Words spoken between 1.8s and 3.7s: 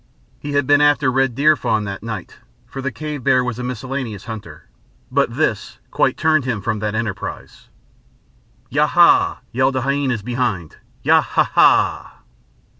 that night, for the cave bear was a